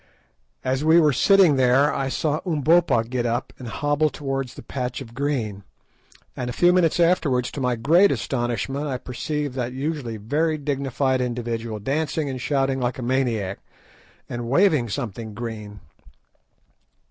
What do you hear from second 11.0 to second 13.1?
individual dancing and shouting like a